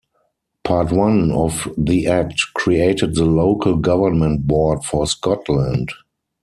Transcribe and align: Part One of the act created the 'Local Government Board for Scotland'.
Part 0.63 0.91
One 0.91 1.31
of 1.31 1.71
the 1.77 2.07
act 2.07 2.41
created 2.55 3.13
the 3.13 3.23
'Local 3.25 3.77
Government 3.77 4.47
Board 4.47 4.83
for 4.83 5.05
Scotland'. 5.05 5.91